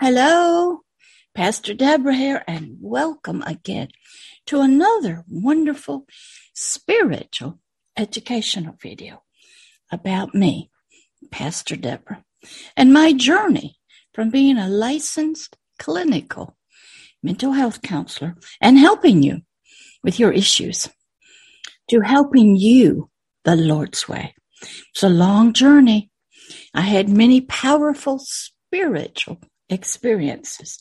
[0.00, 0.80] Hello,
[1.34, 3.88] Pastor Deborah here, and welcome again
[4.46, 6.06] to another wonderful
[6.54, 7.60] spiritual
[7.96, 9.22] educational video
[9.92, 10.70] about me,
[11.30, 12.24] Pastor Deborah,
[12.76, 13.76] and my journey
[14.12, 16.56] from being a licensed clinical
[17.22, 19.42] mental health counselor and helping you
[20.02, 20.88] with your issues
[21.88, 23.10] to helping you
[23.44, 24.34] the Lord's way.
[24.90, 26.10] It's a long journey.
[26.74, 29.38] I had many powerful spiritual
[29.72, 30.78] experiences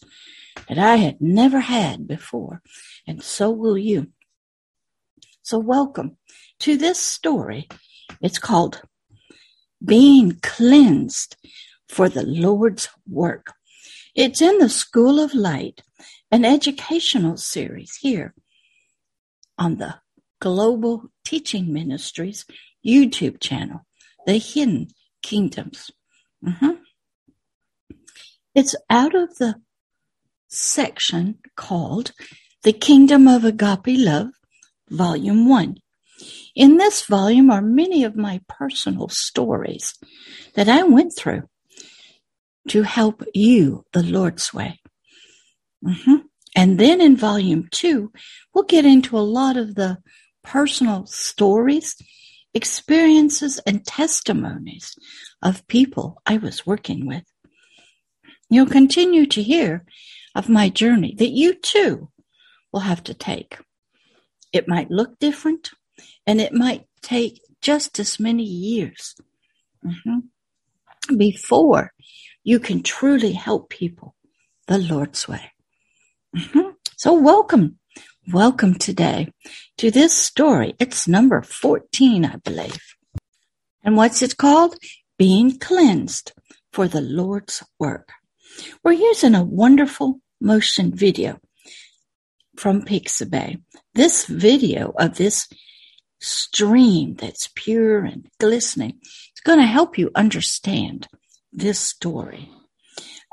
[0.67, 2.61] that I had never had before,
[3.07, 4.07] and so will you.
[5.41, 6.17] So, welcome
[6.59, 7.67] to this story.
[8.21, 8.81] It's called
[9.83, 11.35] Being Cleansed
[11.89, 13.53] for the Lord's Work.
[14.15, 15.81] It's in the School of Light,
[16.31, 18.33] an educational series here
[19.57, 19.95] on the
[20.39, 22.45] Global Teaching Ministries
[22.85, 23.85] YouTube channel,
[24.25, 24.87] The Hidden
[25.21, 25.91] Kingdoms.
[26.45, 26.71] Mm-hmm.
[28.53, 29.55] It's out of the
[30.49, 32.11] section called
[32.63, 34.27] The Kingdom of Agape Love,
[34.89, 35.77] Volume 1.
[36.53, 39.97] In this volume are many of my personal stories
[40.55, 41.43] that I went through
[42.67, 44.81] to help you the Lord's way.
[45.85, 46.17] Mm-hmm.
[46.53, 48.11] And then in volume two,
[48.53, 49.99] we'll get into a lot of the
[50.43, 51.95] personal stories,
[52.53, 54.93] experiences, and testimonies
[55.41, 57.23] of people I was working with.
[58.53, 59.85] You'll continue to hear
[60.35, 62.09] of my journey that you too
[62.73, 63.57] will have to take.
[64.51, 65.69] It might look different
[66.27, 69.15] and it might take just as many years
[69.85, 71.15] mm-hmm.
[71.15, 71.93] before
[72.43, 74.15] you can truly help people
[74.67, 75.53] the Lord's way.
[76.35, 76.71] Mm-hmm.
[76.97, 77.79] So welcome.
[78.33, 79.31] Welcome today
[79.77, 80.75] to this story.
[80.77, 82.81] It's number 14, I believe.
[83.81, 84.75] And what's it called?
[85.17, 86.33] Being cleansed
[86.73, 88.11] for the Lord's work.
[88.83, 91.39] We're using a wonderful motion video
[92.57, 93.61] from Pixabay.
[93.93, 95.47] This video of this
[96.19, 101.07] stream that's pure and glistening is going to help you understand
[101.51, 102.49] this story.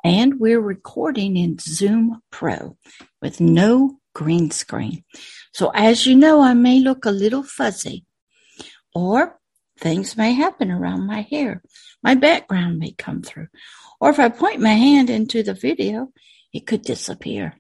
[0.05, 2.77] And we're recording in Zoom Pro
[3.21, 5.05] with no green screen.
[5.53, 8.05] So as you know, I may look a little fuzzy
[8.95, 9.39] or
[9.79, 11.63] things may happen around my hair.
[12.03, 13.49] My background may come through
[14.01, 16.09] or if I point my hand into the video,
[16.53, 17.55] it could disappear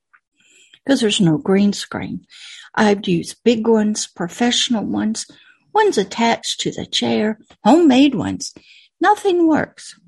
[0.84, 2.26] because there's no green screen.
[2.74, 5.26] I've used big ones, professional ones,
[5.74, 8.54] ones attached to the chair, homemade ones.
[9.00, 9.98] Nothing works.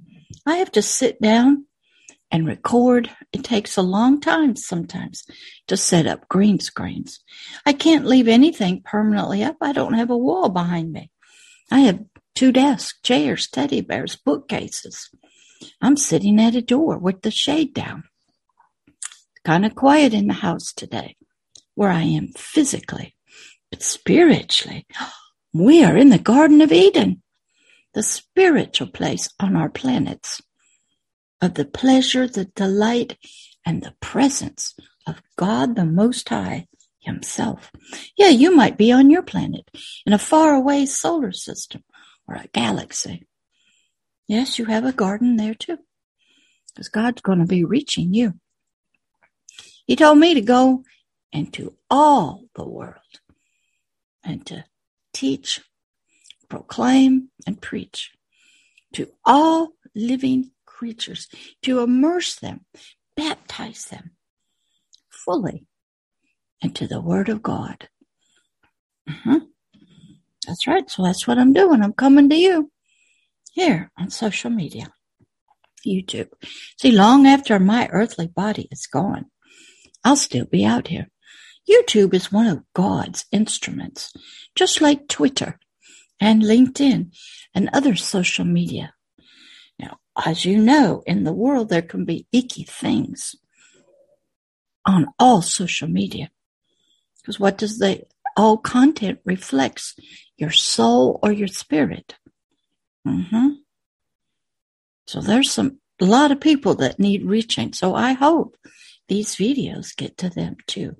[0.47, 1.67] I have to sit down
[2.31, 3.11] and record.
[3.33, 5.25] It takes a long time sometimes
[5.69, 7.21] to set up green screens.
[7.67, 9.57] I can't leave anything permanently up.
[9.61, 11.11] I don't have a wall behind me.
[11.71, 12.05] I have
[12.35, 15.11] two desks, chairs, teddy bears, bookcases.
[15.81, 18.05] I'm sitting at a door with the shade down.
[19.45, 21.17] Kind of quiet in the house today,
[21.75, 23.17] where I am physically,
[23.71, 24.87] but spiritually.
[25.53, 27.25] We are in the Garden of Eden,
[27.93, 30.41] the spiritual place on our planets
[31.41, 33.17] of the pleasure, the delight,
[33.67, 34.75] and the presence
[35.07, 36.67] of God the Most High
[37.01, 37.71] Himself.
[38.17, 39.69] Yeah, you might be on your planet
[40.07, 41.83] in a faraway solar system
[42.29, 43.27] or a galaxy.
[44.31, 45.79] Yes, you have a garden there too.
[46.69, 48.35] Because God's going to be reaching you.
[49.87, 50.85] He told me to go
[51.33, 52.95] into all the world
[54.23, 54.65] and to
[55.13, 55.61] teach,
[56.49, 58.13] proclaim, and preach
[58.93, 61.27] to all living creatures,
[61.63, 62.65] to immerse them,
[63.17, 64.13] baptize them
[65.09, 65.67] fully
[66.63, 67.89] into the Word of God.
[69.09, 69.39] Mm-hmm.
[70.47, 70.89] That's right.
[70.89, 71.83] So that's what I'm doing.
[71.83, 72.71] I'm coming to you
[73.53, 74.93] here on social media,
[75.87, 76.29] YouTube.
[76.79, 79.27] See, long after my earthly body is gone,
[80.05, 81.09] I'll still be out here.
[81.69, 84.13] YouTube is one of God's instruments,
[84.55, 85.59] just like Twitter
[86.21, 87.15] and LinkedIn
[87.55, 88.95] and other social media.
[89.79, 93.35] Now, as you know, in the world, there can be icky things
[94.87, 96.31] on all social media.
[97.21, 98.05] Because what does the
[98.37, 99.95] all content reflects
[100.37, 102.15] your soul or your spirit.
[103.07, 103.49] Mm-hmm.
[105.07, 107.73] So there's some a lot of people that need reaching.
[107.73, 108.57] So I hope
[109.09, 110.97] these videos get to them too.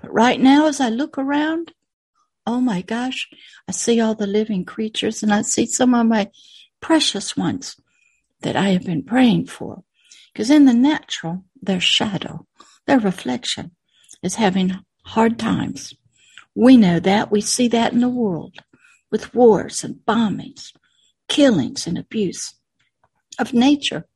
[0.00, 1.72] But right now, as I look around,
[2.46, 3.28] oh my gosh,
[3.68, 6.30] I see all the living creatures and I see some of my
[6.80, 7.76] precious ones
[8.40, 9.84] that I have been praying for.
[10.32, 12.46] Because in the natural, their shadow,
[12.86, 13.72] their reflection
[14.22, 15.94] is having hard times.
[16.54, 17.30] We know that.
[17.30, 18.56] We see that in the world
[19.10, 20.72] with wars and bombings
[21.30, 22.54] killings and abuse
[23.38, 24.06] of nature,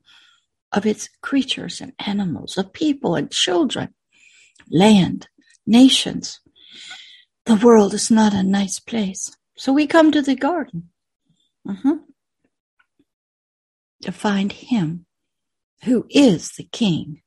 [0.73, 3.95] of its creatures and animals, of people and children,
[4.69, 5.29] land,
[5.67, 6.41] nations.
[7.47, 9.35] The world is not a nice place.
[9.57, 10.91] So we come to the garden
[11.67, 11.99] uh-huh,
[14.03, 15.07] to find Him
[15.85, 17.23] who is the King,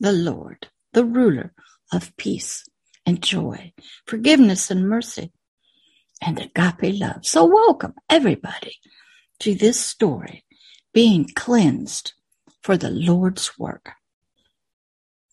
[0.00, 1.52] the Lord, the ruler
[1.92, 2.64] of peace
[3.04, 3.74] and joy,
[4.06, 5.32] forgiveness and mercy,
[6.22, 7.26] and agape love.
[7.26, 8.76] So welcome everybody
[9.42, 10.44] to this story,
[10.94, 12.12] being cleansed
[12.62, 13.90] for the Lord's work.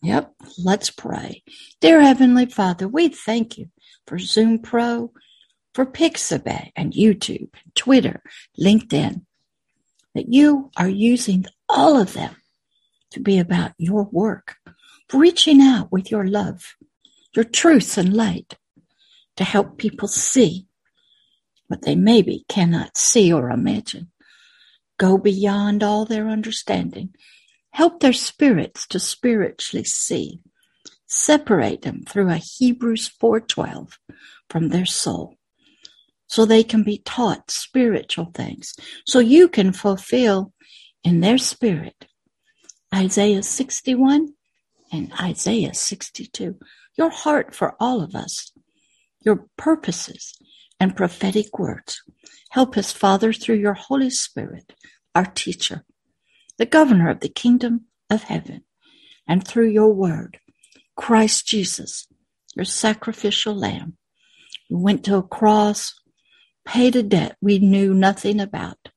[0.02, 1.44] Yep, let's pray.
[1.80, 3.70] Dear Heavenly Father, we thank you
[4.08, 5.12] for Zoom Pro,
[5.76, 8.24] for Pixabay and YouTube, and Twitter,
[8.60, 9.22] LinkedIn,
[10.16, 12.36] that you are using all of them
[13.12, 14.56] to be about your work,
[15.14, 16.76] reaching out with your love,
[17.36, 18.58] your truth and light
[19.36, 20.66] to help people see
[21.70, 24.12] what they maybe cannot see or imagine.
[24.98, 27.16] Go beyond all their understanding.
[27.72, 30.42] Help their spirits to spiritually see.
[31.08, 33.98] Separate them through a Hebrews 4:12
[34.50, 35.38] from their soul
[36.28, 38.74] so they can be taught spiritual things.
[39.06, 40.54] So you can fulfill
[41.04, 42.08] in their spirit
[42.94, 44.34] Isaiah 61
[44.92, 46.56] and Isaiah 62.
[46.98, 48.52] Your heart for all of us,
[49.22, 50.36] your purposes
[50.80, 52.02] and prophetic words.
[52.52, 54.74] Help us, Father, through your Holy Spirit,
[55.14, 55.86] our teacher,
[56.58, 58.64] the governor of the kingdom of heaven,
[59.28, 60.40] and through your word,
[60.96, 62.08] Christ Jesus,
[62.56, 63.98] your sacrificial lamb,
[64.70, 65.94] who went to a cross,
[66.66, 68.90] paid a debt we knew nothing about,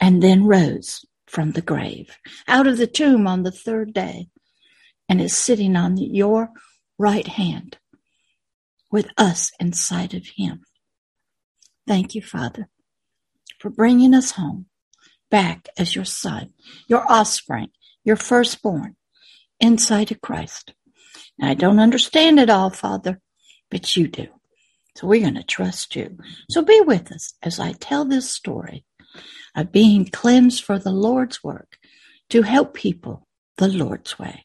[0.00, 2.16] and then rose from the grave,
[2.48, 4.28] out of the tomb on the third day,
[5.08, 6.50] and is sitting on your
[6.98, 7.78] right hand
[8.92, 10.60] with us inside of him.
[11.88, 12.68] Thank you, Father,
[13.58, 14.66] for bringing us home
[15.30, 16.52] back as your son,
[16.86, 17.70] your offspring,
[18.04, 18.94] your firstborn,
[19.58, 20.74] inside of Christ.
[21.38, 23.20] Now, I don't understand it all, Father,
[23.70, 24.28] but you do.
[24.94, 26.18] So we're going to trust you.
[26.50, 28.84] So be with us as I tell this story
[29.56, 31.78] of being cleansed for the Lord's work
[32.28, 34.44] to help people the Lord's way.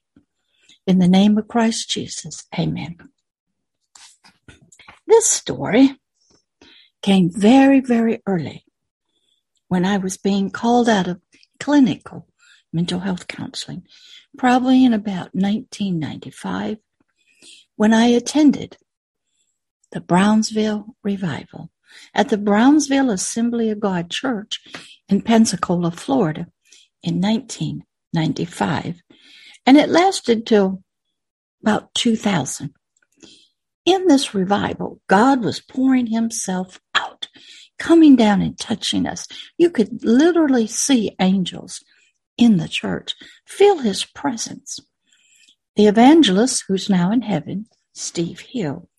[0.85, 2.97] In the name of Christ Jesus, amen.
[5.07, 5.97] This story
[7.01, 8.65] came very, very early
[9.69, 11.21] when I was being called out of
[11.59, 12.27] clinical
[12.73, 13.83] mental health counseling,
[14.37, 16.77] probably in about 1995,
[17.77, 18.77] when I attended
[19.93, 21.71] the Brownsville Revival
[22.13, 24.59] at the Brownsville Assembly of God Church
[25.07, 26.47] in Pensacola, Florida
[27.01, 29.01] in 1995.
[29.65, 30.83] And it lasted till
[31.61, 32.73] about 2000.
[33.87, 37.29] In this revival, God was pouring himself out,
[37.79, 39.29] coming down and touching us.
[39.57, 41.81] You could literally see angels
[42.37, 44.81] in the church, feel his presence.
[45.77, 48.89] The evangelist, who's now in heaven, Steve Hill,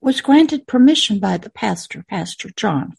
[0.00, 2.94] was granted permission by the pastor, Pastor John.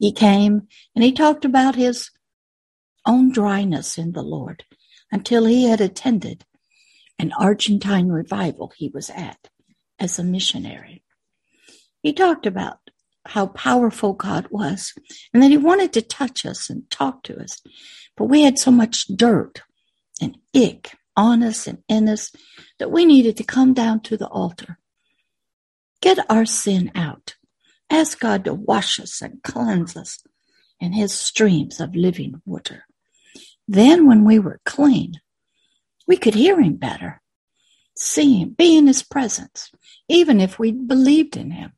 [0.00, 0.66] He came
[0.96, 2.10] and he talked about his
[3.06, 4.64] own dryness in the Lord
[5.12, 6.44] until he had attended
[7.20, 9.48] an Argentine revival he was at
[10.02, 11.02] as a missionary.
[12.02, 12.78] He talked about
[13.24, 14.92] how powerful God was
[15.32, 17.62] and that he wanted to touch us and talk to us.
[18.16, 19.62] But we had so much dirt
[20.20, 22.32] and ick on us and in us
[22.78, 24.78] that we needed to come down to the altar
[26.02, 27.36] Get our sin out.
[27.88, 30.18] Ask God to wash us and cleanse us
[30.80, 32.86] in his streams of living water.
[33.68, 35.20] Then, when we were clean,
[36.08, 37.21] we could hear him better,
[37.96, 39.70] see him, be in his presence,
[40.08, 41.72] even if we believed in him.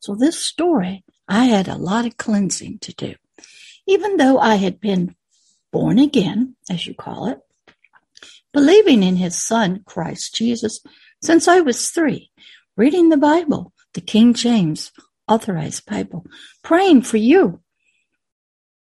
[0.00, 3.14] So, this story, I had a lot of cleansing to do.
[3.86, 5.14] Even though I had been
[5.72, 7.40] born again, as you call it,
[8.52, 10.80] believing in his son, Christ Jesus,
[11.22, 12.30] since I was three,
[12.76, 14.92] reading the Bible, the King James
[15.28, 16.26] authorized Bible,
[16.62, 17.60] praying for you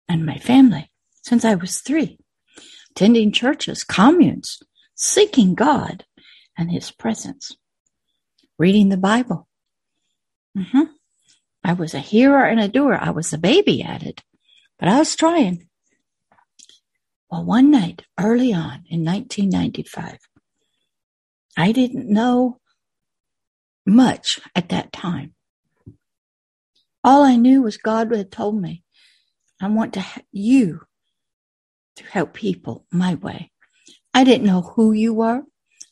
[0.08, 0.90] and my family
[1.22, 2.18] since I was three,
[2.90, 4.62] attending churches, communes,
[4.94, 6.04] seeking God
[6.56, 7.56] and His presence,
[8.58, 9.48] reading the Bible.
[10.56, 10.84] Mm-hmm.
[11.64, 12.98] I was a hearer and a doer.
[13.00, 14.22] I was a baby at it,
[14.78, 15.68] but I was trying.
[17.30, 20.18] Well, one night early on in 1995,
[21.56, 22.60] I didn't know
[23.86, 25.34] much at that time.
[27.02, 28.82] All I knew was God had told me,
[29.60, 30.82] I want to ha- you
[31.96, 33.50] to help people my way.
[34.14, 35.42] I didn't know who you were.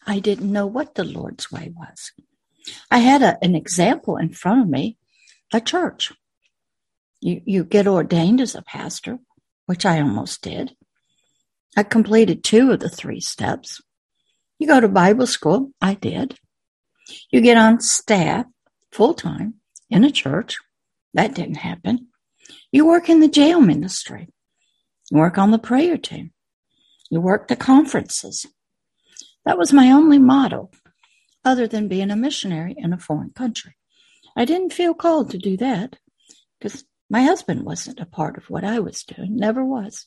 [0.06, 2.12] I didn't know what the Lord's way was.
[2.90, 4.96] I had a, an example in front of me,
[5.52, 6.12] a church.
[7.20, 9.18] You, you get ordained as a pastor
[9.66, 10.76] which I almost did.
[11.76, 13.80] I completed two of the three steps.
[14.58, 15.70] You go to Bible school.
[15.80, 16.38] I did.
[17.30, 18.46] You get on staff
[18.90, 19.54] full time
[19.90, 20.58] in a church.
[21.14, 22.08] That didn't happen.
[22.70, 24.28] You work in the jail ministry.
[25.10, 26.32] You work on the prayer team.
[27.12, 28.46] You work at conferences.
[29.44, 30.70] That was my only motto,
[31.44, 33.76] other than being a missionary in a foreign country.
[34.34, 35.98] I didn't feel called to do that
[36.58, 40.06] because my husband wasn't a part of what I was doing, never was.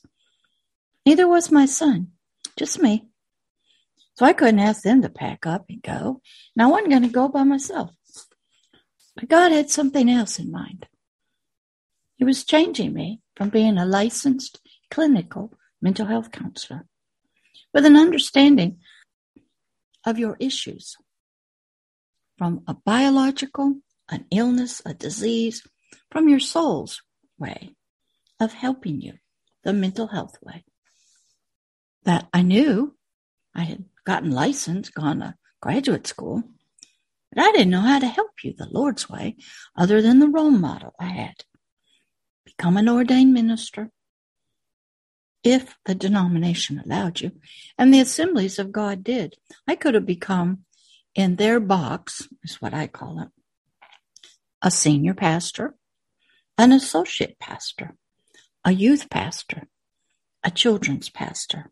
[1.06, 2.08] Neither was my son,
[2.56, 3.06] just me.
[4.14, 6.20] So I couldn't ask them to pack up and go,
[6.56, 7.92] and I wasn't going to go by myself.
[9.14, 10.88] But God had something else in mind.
[12.16, 14.58] He was changing me from being a licensed
[14.90, 16.84] clinical mental health counselor
[17.76, 18.78] with an understanding
[20.06, 20.96] of your issues
[22.38, 23.74] from a biological,
[24.08, 25.62] an illness, a disease,
[26.10, 27.02] from your soul's
[27.38, 27.74] way
[28.40, 29.12] of helping you,
[29.62, 30.64] the mental health way.
[32.04, 32.96] That I knew
[33.54, 36.44] I had gotten licensed, gone to graduate school,
[37.30, 39.36] but I didn't know how to help you the Lord's way
[39.76, 41.44] other than the role model I had.
[42.46, 43.90] Become an ordained minister,
[45.46, 47.30] if the denomination allowed you,
[47.78, 49.36] and the assemblies of God did.
[49.68, 50.64] I could have become
[51.14, 53.28] in their box, is what I call it,
[54.60, 55.76] a senior pastor,
[56.58, 57.94] an associate pastor,
[58.64, 59.68] a youth pastor,
[60.42, 61.70] a children's pastor.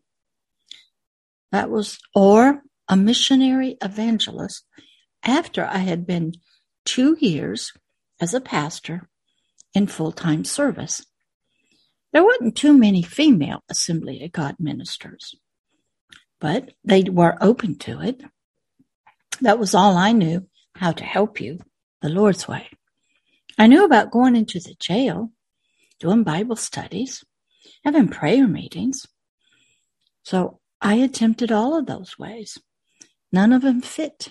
[1.51, 4.63] That was, or a missionary evangelist
[5.21, 6.31] after I had been
[6.85, 7.73] two years
[8.21, 9.09] as a pastor
[9.73, 11.05] in full time service.
[12.15, 15.35] There wasn't too many female Assembly of God ministers,
[16.39, 18.23] but they were open to it.
[19.41, 21.59] That was all I knew how to help you
[22.01, 22.69] the Lord's way.
[23.57, 25.33] I knew about going into the jail,
[25.99, 27.25] doing Bible studies,
[27.83, 29.05] having prayer meetings.
[30.23, 32.57] So I attempted all of those ways.
[33.33, 34.29] None of them fit.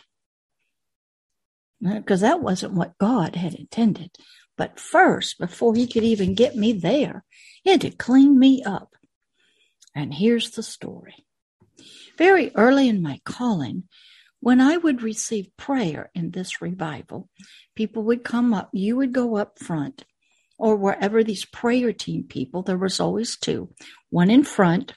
[1.83, 4.17] Because that wasn't what God had intended.
[4.57, 7.25] But first, before he could even get me there,
[7.63, 8.95] he had to clean me up.
[9.95, 11.27] And here's the story.
[12.17, 13.85] Very early in my calling,
[14.41, 17.29] when I would receive prayer in this revival,
[17.75, 20.05] people would come up, you would go up front,
[20.59, 23.71] or wherever these prayer team people, there was always two,
[24.11, 24.93] one in front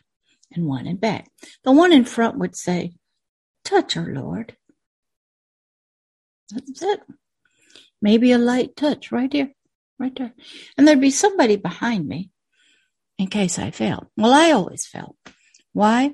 [0.52, 1.30] and one in back.
[1.64, 2.94] The one in front would say,
[3.64, 4.56] Touch her, Lord.
[6.52, 7.02] That's it.
[8.08, 9.52] Maybe a light touch right here,
[10.00, 10.34] right there.
[10.78, 12.30] And there'd be somebody behind me
[13.18, 14.10] in case I fell.
[14.16, 15.18] Well, I always fell.
[15.74, 16.14] Why?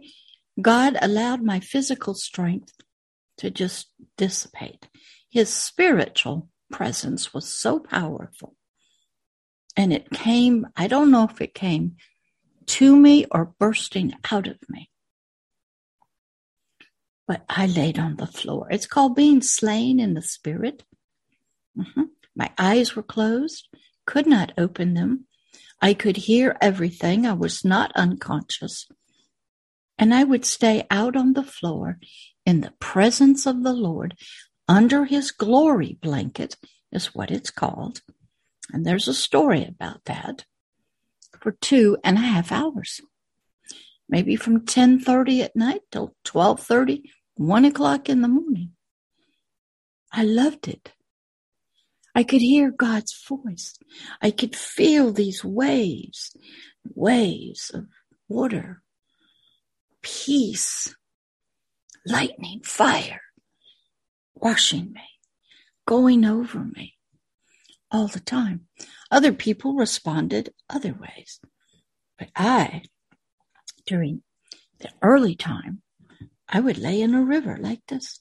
[0.60, 2.74] God allowed my physical strength
[3.38, 4.88] to just dissipate.
[5.30, 8.56] His spiritual presence was so powerful.
[9.78, 11.98] And it came, I don't know if it came
[12.78, 14.90] to me or bursting out of me.
[17.28, 18.68] But I laid on the floor.
[18.72, 20.82] It's called being slain in the spirit.
[21.78, 22.04] Mm-hmm.
[22.36, 23.68] My eyes were closed,
[24.06, 25.26] could not open them.
[25.82, 27.26] I could hear everything.
[27.26, 28.88] I was not unconscious.
[29.98, 32.00] And I would stay out on the floor
[32.46, 34.16] in the presence of the Lord
[34.68, 36.56] under his glory blanket
[36.92, 38.02] is what it's called.
[38.72, 40.46] And there's a story about that
[41.40, 43.02] for two and a half hours.
[44.08, 48.72] Maybe from 1030 at night till 1230, one o'clock in the morning.
[50.12, 50.94] I loved it.
[52.16, 53.78] I could hear God's voice.
[54.22, 56.36] I could feel these waves,
[56.96, 57.88] waves of
[58.28, 58.84] water,
[60.02, 60.96] peace,
[62.06, 63.22] lightning, fire,
[64.36, 65.02] washing me,
[65.88, 66.96] going over me
[67.92, 68.68] all the time.
[69.10, 71.40] Other people responded other ways.
[72.20, 72.84] But I,
[73.88, 74.22] during
[74.80, 75.82] the early time,
[76.48, 78.20] I would lay in a river like this.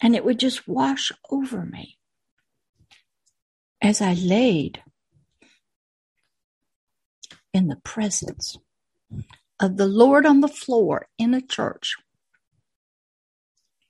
[0.00, 1.97] And it would just wash over me.
[3.80, 4.82] As I laid
[7.54, 8.58] in the presence
[9.60, 11.96] of the Lord on the floor in a church.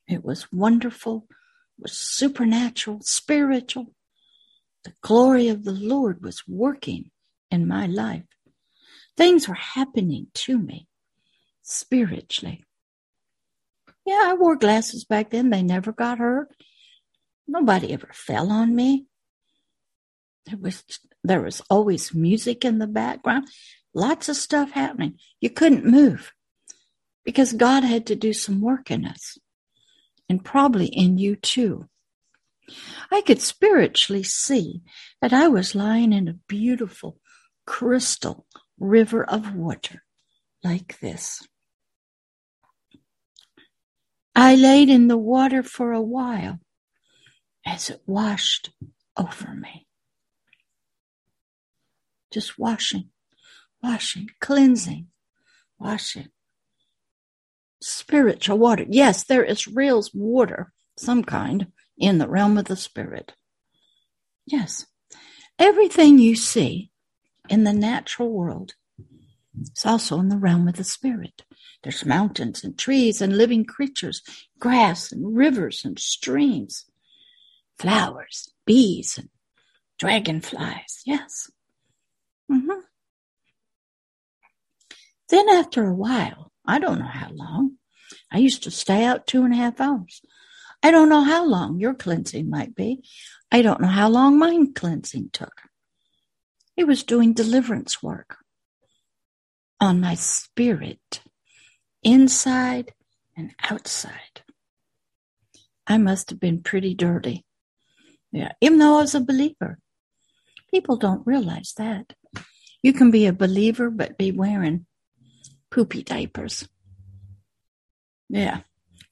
[0.07, 3.95] It was wonderful, it was supernatural, spiritual.
[4.85, 7.11] The glory of the Lord was working
[7.51, 8.25] in my life.
[9.17, 10.87] Things were happening to me
[11.63, 12.65] spiritually.
[14.07, 15.51] Yeah, I wore glasses back then.
[15.51, 16.49] They never got hurt.
[17.47, 19.07] Nobody ever fell on me.
[20.49, 20.85] There was
[21.23, 23.49] there was always music in the background.
[23.95, 25.19] Lots of stuff happening.
[25.41, 26.33] You couldn't move
[27.25, 29.39] because God had to do some work in us
[30.29, 31.89] and probably in you too.
[33.11, 34.83] I could spiritually see
[35.21, 37.19] that I was lying in a beautiful
[37.67, 38.47] crystal
[38.79, 40.05] river of water
[40.63, 41.47] like this.
[44.35, 46.61] I laid in the water for a while
[47.67, 48.71] as it washed
[49.17, 49.88] over me.
[52.31, 53.11] Just washing,
[53.83, 55.09] washing, cleansing,
[55.79, 56.29] washing.
[57.81, 58.85] Spiritual water.
[58.89, 63.35] Yes, there is real water, some kind, in the realm of the spirit.
[64.47, 64.87] Yes.
[65.59, 66.91] Everything you see
[67.49, 68.75] in the natural world
[69.75, 71.43] is also in the realm of the spirit.
[71.83, 74.23] There's mountains and trees and living creatures,
[74.59, 76.85] grass and rivers and streams,
[77.79, 79.29] flowers, bees and
[79.99, 81.03] dragonflies.
[81.07, 81.51] Yes.
[82.51, 82.81] Mm-hmm.
[85.29, 87.77] Then after a while, I don't know how long,
[88.33, 90.23] I used to stay out two and a half hours.
[90.83, 93.03] I don't know how long your cleansing might be.
[93.51, 95.63] I don't know how long my cleansing took.
[96.77, 98.37] He was doing deliverance work
[99.81, 101.21] on my spirit,
[102.03, 102.93] inside
[103.37, 104.43] and outside.
[105.87, 107.45] I must have been pretty dirty.
[108.31, 109.79] Yeah, even though I was a believer.
[110.71, 112.15] People don't realize that.
[112.83, 114.87] You can be a believer but be wearing
[115.71, 116.69] poopy diapers.
[118.29, 118.61] Yeah,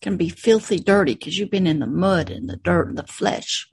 [0.00, 3.06] can be filthy dirty because you've been in the mud and the dirt and the
[3.06, 3.68] flesh.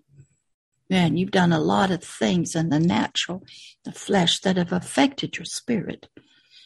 [0.90, 3.44] And you've done a lot of things in the natural,
[3.84, 6.08] the flesh that have affected your spirit.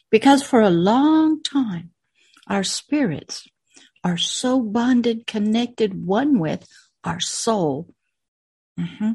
[0.09, 1.91] Because for a long time,
[2.47, 3.47] our spirits
[4.03, 6.67] are so bonded, connected, one with
[7.03, 7.89] our soul,
[8.79, 9.11] mm-hmm,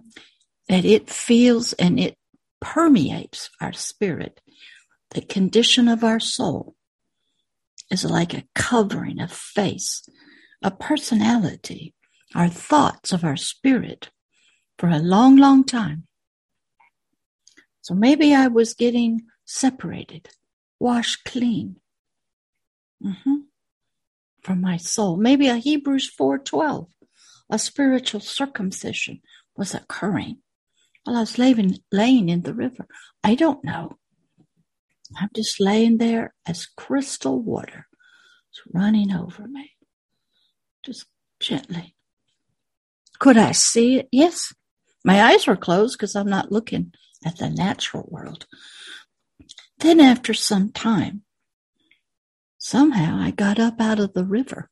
[0.69, 2.16] that it feels and it
[2.62, 4.40] permeates our spirit.
[5.11, 6.76] The condition of our soul
[7.90, 10.09] is like a covering, a face,
[10.62, 11.92] a personality,
[12.35, 14.11] our thoughts of our spirit
[14.78, 16.07] for a long, long time.
[17.83, 20.28] So maybe I was getting separated,
[20.78, 21.76] washed clean
[23.04, 23.37] mm-hmm,
[24.40, 25.16] from my soul.
[25.16, 26.87] Maybe a Hebrews 4.12,
[27.51, 29.20] a spiritual circumcision
[29.57, 30.38] was occurring
[31.04, 32.86] while I was laying, laying in the river.
[33.22, 33.98] I don't know.
[35.18, 37.86] I'm just laying there as crystal water
[38.52, 39.72] is running over me,
[40.84, 41.06] just
[41.40, 41.94] gently.
[43.18, 44.08] Could I see it?
[44.10, 44.54] Yes.
[45.04, 46.92] My eyes were closed because I'm not looking
[47.24, 48.46] at the natural world.
[49.78, 51.22] Then, after some time,
[52.58, 54.70] somehow I got up out of the river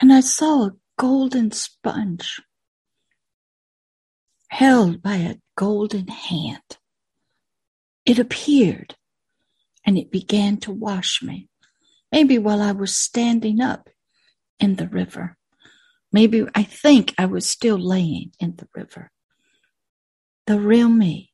[0.00, 2.40] and I saw a golden sponge
[4.48, 6.78] held by a golden hand.
[8.04, 8.96] It appeared
[9.86, 11.48] and it began to wash me.
[12.10, 13.88] Maybe while I was standing up
[14.58, 15.36] in the river.
[16.12, 19.10] Maybe I think I was still laying in the river.
[20.46, 21.32] The real me,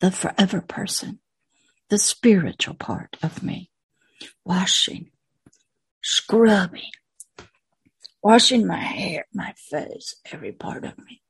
[0.00, 1.20] the forever person,
[1.90, 3.70] the spiritual part of me,
[4.44, 5.10] washing,
[6.02, 6.90] scrubbing,
[8.22, 11.22] washing my hair, my face, every part of me.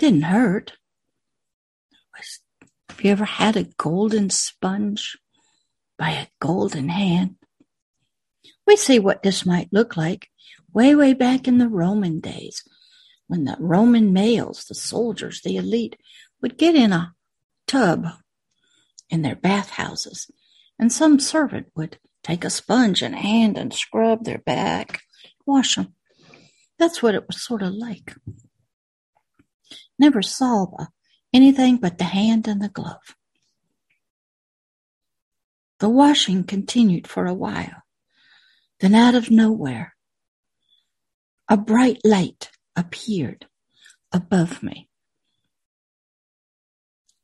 [0.00, 0.72] Didn't hurt.
[2.16, 2.40] Was,
[2.88, 5.18] have you ever had a golden sponge
[5.98, 7.36] by a golden hand?
[8.66, 10.30] We see what this might look like
[10.72, 12.62] way, way back in the Roman days
[13.26, 15.96] when the Roman males, the soldiers, the elite,
[16.40, 17.12] would get in a
[17.66, 18.06] tub
[19.10, 20.30] in their bathhouses,
[20.78, 25.02] and some servant would take a sponge in hand and scrub their back,
[25.44, 25.92] wash them.
[26.78, 28.14] That's what it was sort of like.
[30.00, 30.66] Never saw
[31.30, 33.14] anything but the hand and the glove.
[35.78, 37.82] The washing continued for a while.
[38.80, 39.94] Then out of nowhere,
[41.50, 43.46] a bright light appeared
[44.10, 44.88] above me.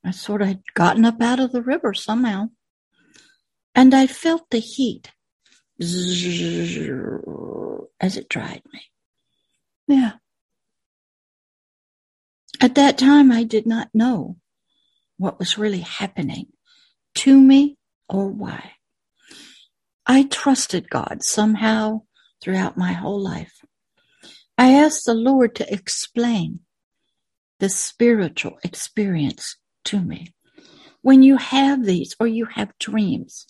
[0.05, 2.51] I sort of had gotten up out of the river somehow,
[3.75, 5.13] and I felt the heat
[5.81, 5.89] as
[8.19, 8.83] it dried me.
[9.89, 10.13] Yeah.
[12.61, 14.37] At that time, I did not know
[15.19, 16.47] what was really happening
[17.17, 17.77] to me
[18.09, 18.73] or why.
[20.07, 22.03] I trusted God somehow
[22.43, 23.61] throughout my whole life.
[24.57, 26.61] I asked the Lord to explain
[27.59, 30.35] the spiritual experience to me.
[31.03, 33.47] When you have these or you have dreams,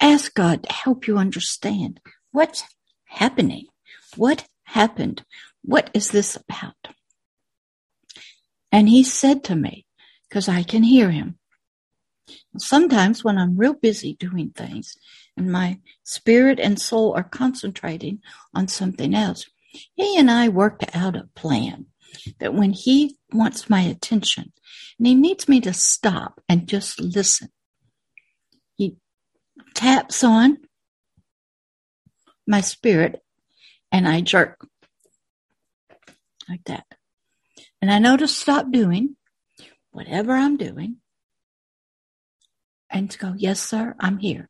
[0.00, 2.00] ask God to help you understand
[2.32, 2.64] what's
[3.04, 3.66] happening.
[4.16, 5.24] What happened?
[5.62, 6.95] What is this about?
[8.76, 9.86] And he said to me,
[10.28, 11.38] because I can hear him,
[12.58, 14.98] sometimes when I'm real busy doing things
[15.34, 18.20] and my spirit and soul are concentrating
[18.54, 19.46] on something else,
[19.94, 21.86] he and I worked out a plan
[22.38, 24.52] that when he wants my attention
[24.98, 27.48] and he needs me to stop and just listen,
[28.76, 28.96] he
[29.74, 30.58] taps on
[32.46, 33.22] my spirit
[33.90, 34.68] and I jerk
[36.46, 36.84] like that.
[37.80, 39.16] And I know to stop doing
[39.90, 40.96] whatever I'm doing
[42.90, 44.48] and to go, yes, sir, I'm here.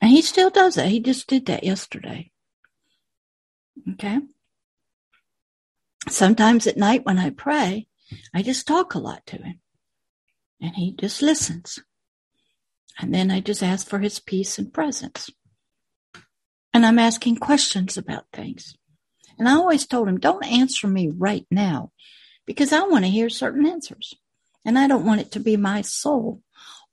[0.00, 0.88] And he still does that.
[0.88, 2.30] He just did that yesterday.
[3.92, 4.20] Okay.
[6.08, 7.88] Sometimes at night when I pray,
[8.34, 9.60] I just talk a lot to him
[10.60, 11.80] and he just listens.
[12.98, 15.30] And then I just ask for his peace and presence.
[16.74, 18.76] And I'm asking questions about things.
[19.38, 21.92] And I always told him, don't answer me right now
[22.46, 24.14] because I want to hear certain answers.
[24.64, 26.42] And I don't want it to be my soul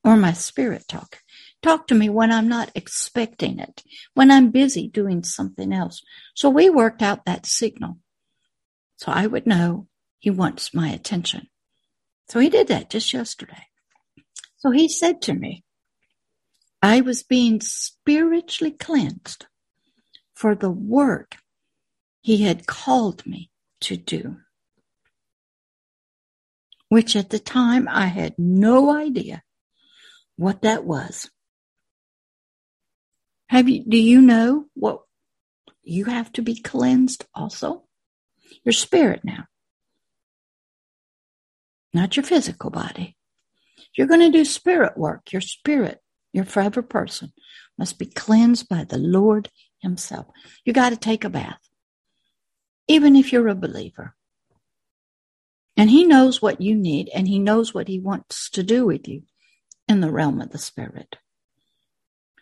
[0.03, 1.21] or my spirit talk.
[1.63, 6.03] Talk to me when I'm not expecting it, when I'm busy doing something else.
[6.35, 7.97] So we worked out that signal.
[8.97, 9.87] So I would know
[10.19, 11.47] he wants my attention.
[12.29, 13.65] So he did that just yesterday.
[14.57, 15.63] So he said to me,
[16.81, 19.47] I was being spiritually cleansed
[20.35, 21.37] for the work
[22.25, 24.37] he had called me to do,
[26.89, 29.43] which at the time I had no idea
[30.35, 31.29] what that was.
[33.49, 35.01] Have you, do you know what
[35.83, 37.83] you have to be cleansed also?
[38.63, 39.45] Your spirit now,
[41.93, 43.15] not your physical body.
[43.95, 45.31] You're going to do spirit work.
[45.31, 45.99] Your spirit,
[46.33, 47.33] your forever person,
[47.77, 50.25] must be cleansed by the Lord Himself.
[50.63, 51.59] You got to take a bath,
[52.87, 54.15] even if you're a believer.
[55.77, 59.07] And He knows what you need and He knows what He wants to do with
[59.07, 59.23] you
[59.87, 61.17] in the realm of the Spirit.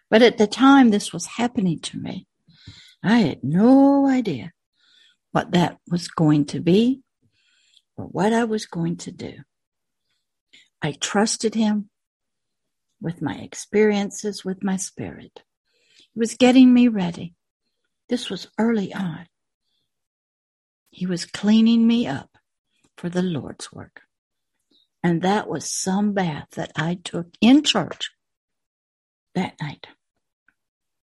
[0.09, 2.27] But at the time this was happening to me,
[3.03, 4.53] I had no idea
[5.31, 7.01] what that was going to be
[7.97, 9.39] or what I was going to do.
[10.81, 11.89] I trusted him
[13.01, 15.43] with my experiences with my spirit.
[16.13, 17.35] He was getting me ready.
[18.09, 19.25] This was early on.
[20.93, 22.37] He was cleaning me up
[22.97, 24.01] for the Lord's work.
[25.01, 28.11] And that was some bath that I took in church
[29.33, 29.87] that night.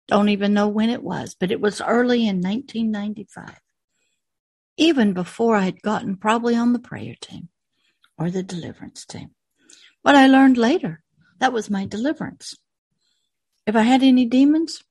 [0.07, 3.59] Don't even know when it was, but it was early in 1995.
[4.75, 7.49] Even before I had gotten probably on the prayer team
[8.17, 9.35] or the deliverance team.
[10.03, 11.03] But I learned later
[11.39, 12.55] that was my deliverance.
[13.67, 14.83] If I had any demons,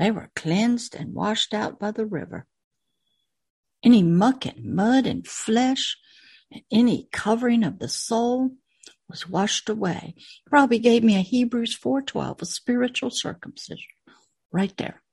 [0.00, 2.44] they were cleansed and washed out by the river.
[3.86, 5.96] Any muck and mud and flesh
[6.50, 8.56] and any covering of the soul
[9.08, 10.16] was washed away.
[10.44, 13.86] Probably gave me a Hebrews 4:12, a spiritual circumcision
[14.50, 15.04] right there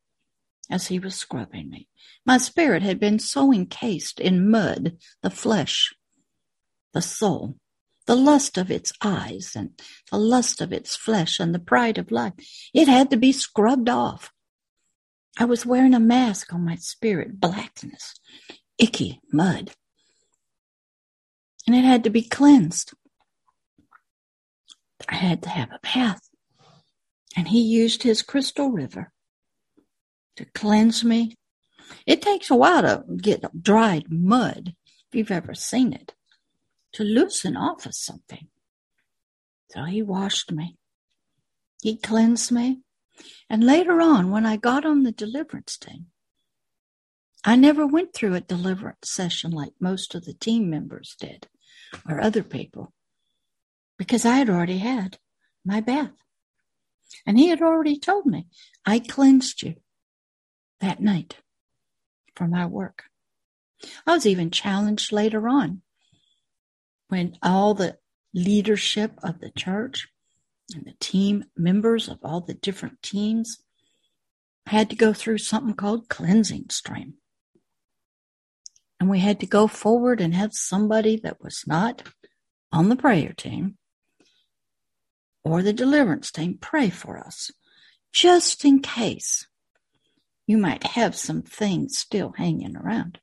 [0.71, 1.87] as he was scrubbing me.
[2.25, 5.93] My spirit had been so encased in mud, the flesh,
[6.93, 7.59] the soul,
[8.07, 12.09] the lust of its eyes and the lust of its flesh and the pride of
[12.09, 12.33] life.
[12.73, 14.33] It had to be scrubbed off.
[15.37, 18.15] I was wearing a mask on my spirit, blackness,
[18.77, 19.71] icky mud.
[21.65, 22.93] And it had to be cleansed.
[25.07, 26.29] I had to have a bath.
[27.35, 29.11] And he used his crystal river
[30.35, 31.35] to cleanse me.
[32.05, 34.75] It takes a while to get dried mud,
[35.07, 36.13] if you've ever seen it,
[36.93, 38.47] to loosen off of something.
[39.71, 40.77] So he washed me.
[41.81, 42.81] He cleansed me.
[43.49, 46.07] And later on, when I got on the deliverance team,
[47.45, 51.47] I never went through a deliverance session like most of the team members did
[52.07, 52.93] or other people
[53.97, 55.17] because I had already had
[55.65, 56.11] my bath.
[57.25, 58.47] And he had already told me,
[58.85, 59.75] I cleansed you
[60.79, 61.37] that night
[62.35, 63.03] for my work.
[64.07, 65.81] I was even challenged later on
[67.09, 67.97] when all the
[68.33, 70.07] leadership of the church
[70.73, 73.59] and the team members of all the different teams
[74.67, 77.15] had to go through something called cleansing stream.
[79.03, 82.03] And we had to go forward and have somebody that was not
[82.71, 83.77] on the prayer team
[85.43, 87.51] or the deliverance team pray for us
[88.13, 89.45] just in case
[90.47, 93.19] you might have some things still hanging around.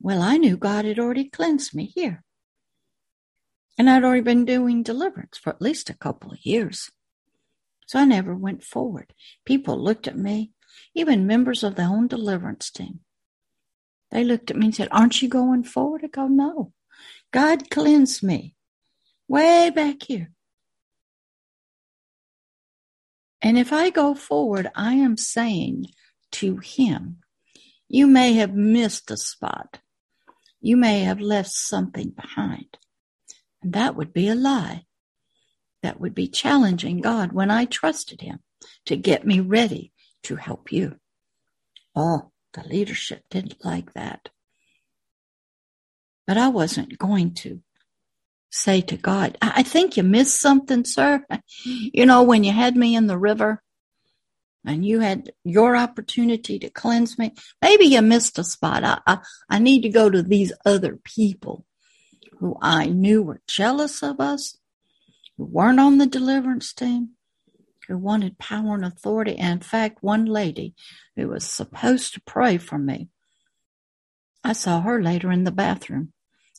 [0.00, 2.24] Well, I knew God had already cleansed me here.
[3.78, 6.90] And I'd already been doing deliverance for at least a couple of years.
[7.86, 9.14] So I never went forward.
[9.44, 10.50] People looked at me,
[10.96, 13.03] even members of their own deliverance team.
[14.14, 16.02] They looked at me and said, Aren't you going forward?
[16.04, 16.72] I go, No.
[17.32, 18.56] God cleansed me
[19.28, 20.32] way back here.
[23.42, 25.88] And if I go forward, I am saying
[26.32, 27.18] to him.
[27.88, 29.80] You may have missed a spot.
[30.60, 32.78] you may have left something behind.
[33.62, 34.86] And that would be a lie.
[35.82, 38.40] That would be challenging God when I trusted Him
[38.86, 39.92] to get me ready
[40.24, 40.96] to help you.
[41.94, 44.30] Oh, the leadership didn't like that.
[46.26, 47.60] But I wasn't going to
[48.50, 51.24] say to God, I think you missed something, sir.
[51.64, 53.62] You know, when you had me in the river
[54.64, 58.84] and you had your opportunity to cleanse me, maybe you missed a spot.
[58.84, 61.64] I, I, I need to go to these other people
[62.38, 64.56] who I knew were jealous of us,
[65.36, 67.10] who weren't on the deliverance team,
[67.88, 69.36] who wanted power and authority.
[69.36, 70.74] And in fact, one lady
[71.16, 73.08] who was supposed to pray for me,
[74.42, 76.12] I saw her later in the bathroom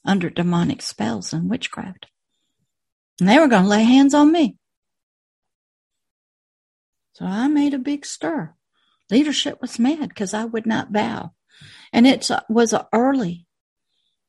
[0.04, 2.08] under demonic spells and witchcraft.
[3.20, 4.58] And they were going to lay hands on me.
[7.14, 8.54] So I made a big stir.
[9.10, 11.32] Leadership was mad because I would not bow.
[11.94, 13.46] And it uh, was early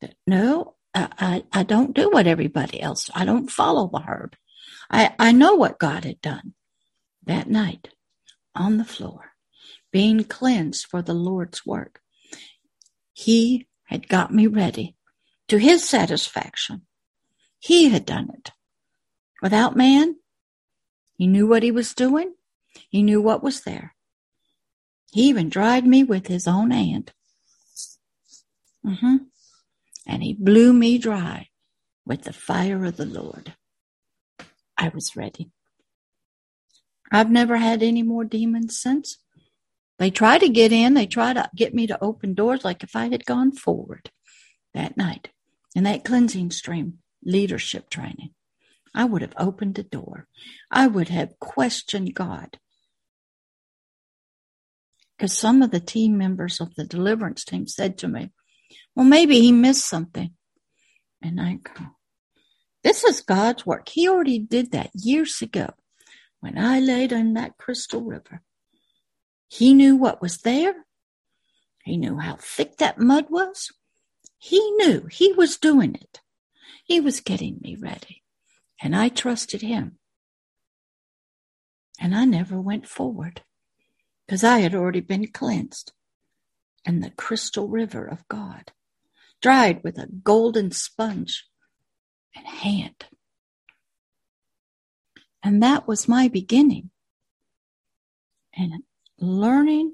[0.01, 3.09] that no, I, I, I don't do what everybody else.
[3.13, 4.37] I don't follow the herd.
[4.89, 6.53] I, I know what God had done
[7.27, 7.89] that night
[8.55, 9.31] on the floor,
[9.91, 12.01] being cleansed for the Lord's work.
[13.13, 14.95] He had got me ready
[15.47, 16.83] to his satisfaction.
[17.59, 18.51] He had done it.
[19.41, 20.17] Without man,
[21.15, 22.33] he knew what he was doing.
[22.89, 23.95] He knew what was there.
[25.11, 27.11] He even dried me with his own hand.
[28.85, 29.17] Mm-hmm.
[30.05, 31.49] And he blew me dry
[32.05, 33.53] with the fire of the Lord.
[34.77, 35.51] I was ready.
[37.11, 39.17] I've never had any more demons since.
[39.99, 40.93] They try to get in.
[40.93, 44.11] They try to get me to open doors like if I had gone forward
[44.73, 45.29] that night
[45.75, 48.31] in that cleansing stream leadership training.
[48.93, 50.27] I would have opened the door.
[50.71, 52.57] I would have questioned God.
[55.17, 58.31] Because some of the team members of the deliverance team said to me,
[58.95, 60.31] well, maybe he missed something.
[61.21, 61.85] And I go,
[62.83, 63.89] this is God's work.
[63.89, 65.73] He already did that years ago
[66.39, 68.41] when I laid in that crystal river.
[69.47, 70.85] He knew what was there.
[71.83, 73.71] He knew how thick that mud was.
[74.37, 76.21] He knew he was doing it.
[76.83, 78.23] He was getting me ready.
[78.81, 79.97] And I trusted him.
[81.99, 83.41] And I never went forward
[84.25, 85.93] because I had already been cleansed
[86.85, 88.71] in the crystal river of God,
[89.41, 91.45] dried with a golden sponge
[92.35, 93.05] and hand.
[95.47, 96.89] And that was my beginning.
[98.53, 98.83] And
[99.17, 99.93] learning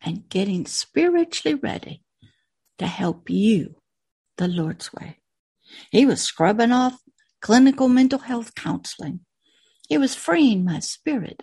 [0.00, 2.02] and getting spiritually ready
[2.78, 3.76] to help you
[4.38, 5.18] the Lord's way.
[5.90, 7.02] He was scrubbing off
[7.42, 9.20] clinical mental health counseling.
[9.86, 11.42] He was freeing my spirit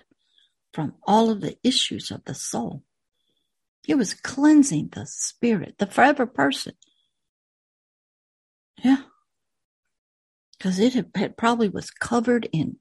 [0.74, 2.82] from all of the issues of the soul.
[3.84, 6.74] He was cleansing the spirit, the forever person.
[8.84, 9.04] Yeah.
[10.58, 12.78] Because it, had, probably was covered in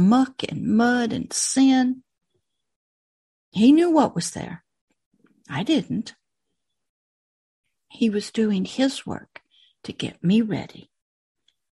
[0.00, 2.02] muck and mud and sin.
[3.50, 4.64] He knew what was there.
[5.48, 6.14] I didn't.
[7.88, 9.40] He was doing his work
[9.84, 10.90] to get me ready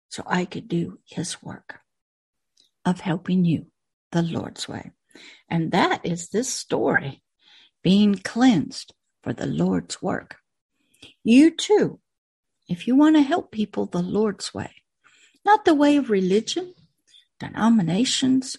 [0.08, 1.80] so I could do his work
[2.84, 3.66] of helping you
[4.12, 4.92] the Lord's way.
[5.48, 7.22] And that is this story
[7.82, 10.36] being cleansed for the Lord's work.
[11.24, 12.00] You too,
[12.68, 14.70] if you want to help people the Lord's way,
[15.44, 16.74] not the way of religion,
[17.38, 18.56] denominations,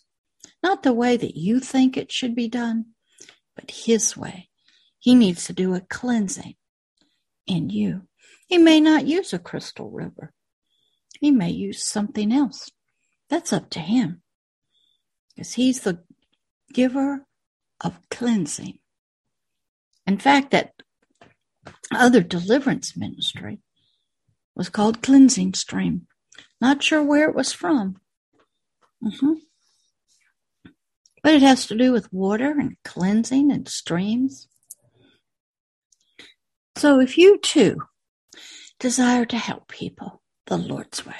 [0.61, 2.85] not the way that you think it should be done,
[3.55, 4.49] but His way.
[4.99, 6.55] He needs to do a cleansing
[7.47, 8.07] in you.
[8.47, 10.33] He may not use a crystal river.
[11.19, 12.71] He may use something else.
[13.29, 14.21] That's up to him.
[15.35, 16.03] Because he's the
[16.73, 17.25] giver
[17.81, 18.79] of cleansing.
[20.05, 20.73] In fact, that
[21.91, 23.59] other deliverance ministry
[24.55, 26.07] was called Cleansing Stream.
[26.61, 27.97] Not sure where it was from.
[29.03, 29.34] Mm-hmm.
[31.23, 34.47] But it has to do with water and cleansing and streams.
[36.77, 37.77] So if you too
[38.79, 41.15] desire to help people the Lord's way,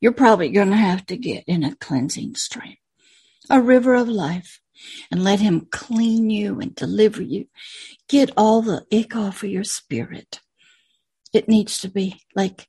[0.00, 2.76] you're probably going to have to get in a cleansing stream,
[3.48, 4.60] a river of life,
[5.10, 7.46] and let Him clean you and deliver you.
[8.08, 10.40] Get all the ick off of your spirit.
[11.32, 12.68] It needs to be like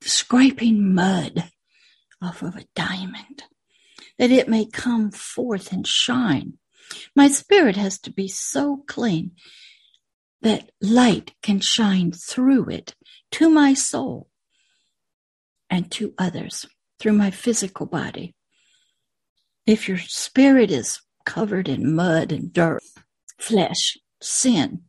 [0.00, 1.50] scraping mud
[2.22, 3.44] off of a diamond,
[4.18, 6.54] that it may come forth and shine.
[7.14, 9.32] My spirit has to be so clean
[10.42, 12.94] that light can shine through it
[13.32, 14.28] to my soul
[15.70, 16.66] and to others
[16.98, 18.34] through my physical body.
[19.66, 22.82] If your spirit is covered in mud and dirt,
[23.38, 24.82] flesh, sin,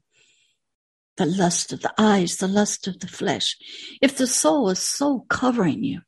[1.17, 3.55] the lust of the eyes, the lust of the flesh.
[4.01, 6.01] If the soul is so covering you,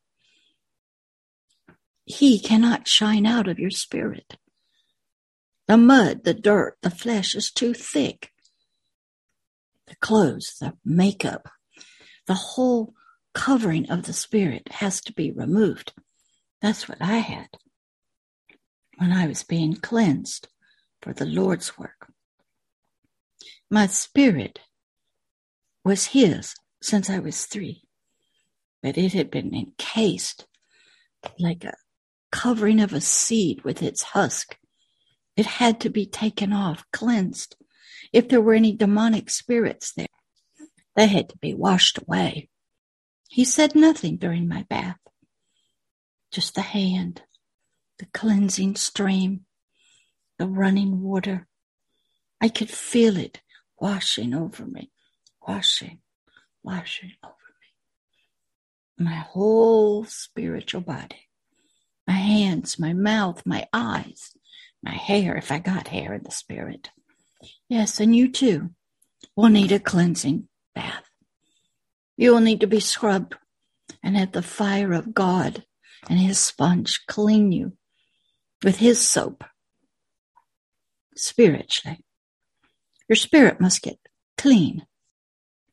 [2.05, 4.37] he cannot shine out of your spirit.
[5.67, 8.31] The mud, the dirt, the flesh is too thick.
[9.87, 11.49] The clothes, the makeup,
[12.27, 12.93] the whole
[13.33, 15.93] covering of the spirit has to be removed.
[16.61, 17.49] That's what I had
[18.97, 20.47] when I was being cleansed
[21.01, 22.07] for the Lord's work.
[23.69, 24.59] My spirit
[25.83, 27.83] was His since I was three,
[28.81, 30.45] but it had been encased
[31.39, 31.73] like a
[32.31, 34.57] covering of a seed with its husk.
[35.35, 37.55] It had to be taken off, cleansed.
[38.13, 40.07] If there were any demonic spirits there,
[40.95, 42.49] they had to be washed away.
[43.29, 44.99] He said nothing during my bath,
[46.31, 47.23] just the hand,
[47.99, 49.45] the cleansing stream,
[50.37, 51.47] the running water.
[52.39, 53.41] I could feel it
[53.79, 54.91] washing over me,
[55.45, 55.99] washing,
[56.63, 57.33] washing over
[58.97, 59.05] me.
[59.05, 61.24] My whole spiritual body,
[62.07, 64.31] my hands, my mouth, my eyes,
[64.83, 66.89] my hair, if I got hair in the spirit.
[67.67, 68.69] Yes, and you too
[69.35, 71.09] will need a cleansing bath.
[72.17, 73.35] You will need to be scrubbed
[74.03, 75.65] and have the fire of God
[76.09, 77.73] and his sponge clean you
[78.63, 79.43] with his soap
[81.15, 82.03] spiritually.
[83.09, 83.99] Your spirit must get
[84.37, 84.85] clean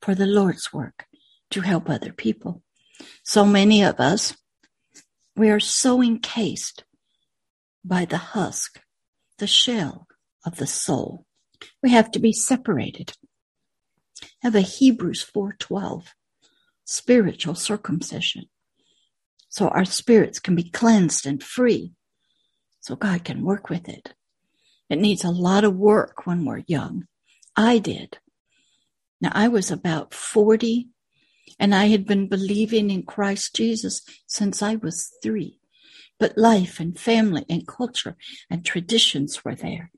[0.01, 1.07] for the Lord's work
[1.51, 2.63] to help other people.
[3.25, 4.37] So many of us,
[5.37, 6.85] we are so encased
[7.85, 8.81] by the husk,
[9.39, 10.07] the shell
[10.45, 11.27] of the soul.
[11.83, 13.17] We have to be separated.
[14.43, 16.15] Have a Hebrews 4:12
[16.85, 18.45] spiritual circumcision.
[19.49, 21.95] So our spirits can be cleansed and free.
[22.81, 24.15] So God can work with it.
[24.89, 27.07] It needs a lot of work when we're young.
[27.57, 28.19] I did.
[29.21, 30.89] Now I was about 40
[31.59, 35.59] and I had been believing in Christ Jesus since I was three.
[36.19, 38.17] But life and family and culture
[38.49, 39.91] and traditions were there.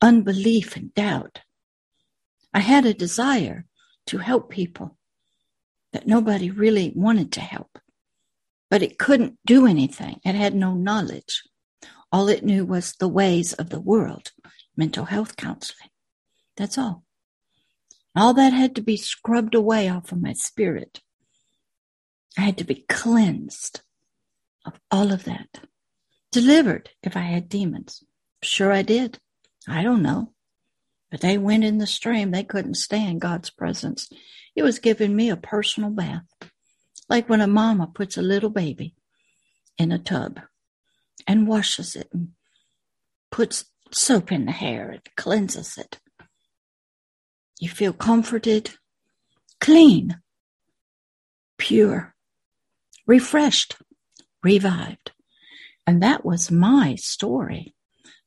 [0.00, 1.40] Unbelief and doubt.
[2.54, 3.66] I had a desire
[4.06, 4.96] to help people
[5.92, 7.78] that nobody really wanted to help.
[8.70, 10.20] But it couldn't do anything.
[10.24, 11.42] It had no knowledge.
[12.12, 14.32] All it knew was the ways of the world,
[14.76, 15.90] mental health counseling.
[16.56, 17.04] That's all.
[18.16, 21.00] All that had to be scrubbed away off of my spirit.
[22.36, 23.82] I had to be cleansed
[24.64, 25.60] of all of that.
[26.32, 28.02] Delivered if I had demons.
[28.42, 29.18] Sure I did.
[29.68, 30.32] I don't know.
[31.10, 32.30] But they went in the stream.
[32.30, 34.08] They couldn't stand God's presence.
[34.54, 36.24] It was giving me a personal bath,
[37.08, 38.94] like when a mama puts a little baby
[39.78, 40.40] in a tub
[41.26, 42.30] and washes it and
[43.30, 46.00] puts soap in the hair and cleanses it.
[47.60, 48.70] You feel comforted,
[49.60, 50.18] clean,
[51.58, 52.14] pure,
[53.06, 53.76] refreshed,
[54.42, 55.12] revived.
[55.86, 57.74] And that was my story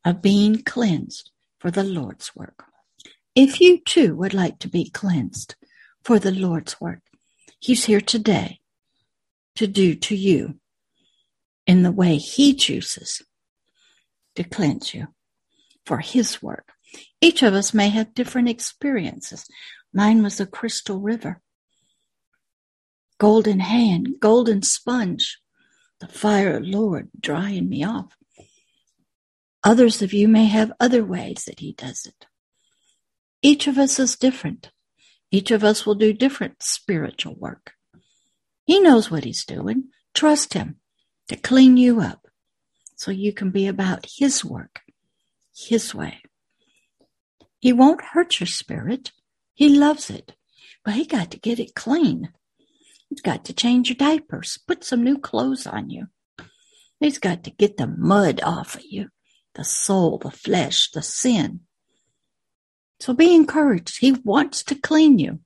[0.05, 2.65] of being cleansed for the Lord's work.
[3.33, 5.55] If you too would like to be cleansed
[6.03, 7.01] for the Lord's work,
[7.59, 8.59] He's here today
[9.55, 10.59] to do to you
[11.65, 13.23] in the way He chooses
[14.35, 15.07] to cleanse you
[15.87, 16.72] for His work.
[17.21, 19.45] Each of us may have different experiences.
[19.93, 21.41] Mine was a crystal river,
[23.19, 25.39] golden hand, golden sponge,
[25.99, 28.15] the fire of Lord drying me off.
[29.63, 32.25] Others of you may have other ways that He does it.
[33.41, 34.71] Each of us is different.
[35.29, 37.73] Each of us will do different spiritual work.
[38.65, 39.89] He knows what he's doing.
[40.13, 40.77] Trust him
[41.27, 42.27] to clean you up
[42.95, 44.81] so you can be about his work,
[45.55, 46.21] his way.
[47.63, 49.13] He won't hurt your spirit.
[49.53, 50.33] He loves it,
[50.83, 52.33] but he got to get it clean.
[53.07, 56.07] He's got to change your diapers, put some new clothes on you.
[56.99, 59.07] He's got to get the mud off of you,
[59.55, 61.61] the soul, the flesh, the sin.
[62.99, 63.99] So be encouraged.
[64.01, 65.39] He wants to clean you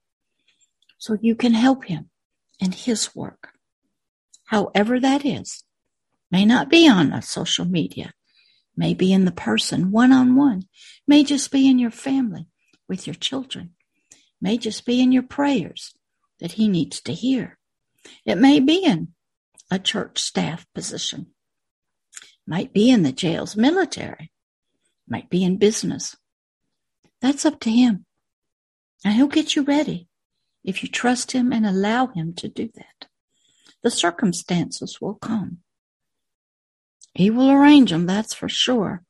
[0.98, 2.10] so you can help him
[2.60, 3.50] in his work.
[4.46, 5.64] However that is,
[6.32, 8.16] may not be on a social media,
[8.78, 10.64] may be in the person one on one,
[11.08, 12.48] may just be in your family
[12.88, 13.72] with your children,
[14.40, 15.94] may just be in your prayers
[16.40, 17.58] that he needs to hear.
[18.26, 19.10] It may be in
[19.70, 21.28] a church staff position,
[22.46, 24.32] might be in the jails, military,
[25.10, 26.16] might be in business,
[27.22, 28.06] that's up to Him.
[29.04, 30.08] And He'll get you ready
[30.64, 33.08] if you trust Him and allow Him to do that.
[33.84, 35.60] The circumstances will come.
[37.18, 39.02] He will arrange them, that's for sure.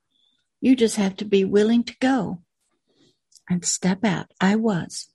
[0.62, 2.42] You just have to be willing to go
[3.50, 4.28] and step out.
[4.40, 5.10] I was.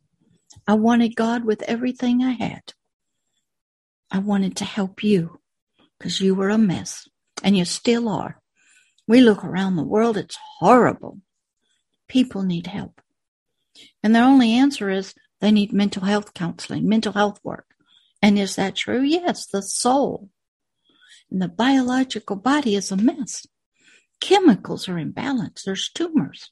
[0.68, 2.74] I wanted God with everything I had.
[4.10, 5.40] I wanted to help you
[5.96, 7.08] because you were a mess
[7.42, 8.42] and you still are.
[9.08, 11.18] We look around the world, it's horrible.
[12.08, 13.00] People need help.
[14.02, 17.68] And their only answer is they need mental health counseling, mental health work.
[18.20, 19.00] And is that true?
[19.00, 20.28] Yes, the soul
[21.32, 23.46] and the biological body is a mess.
[24.20, 25.64] Chemicals are imbalanced.
[25.64, 26.50] There's tumors,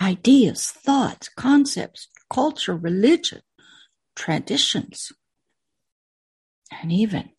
[0.00, 3.42] ideas, thoughts, concepts, culture, religion,
[4.14, 5.10] traditions,
[6.70, 7.30] and even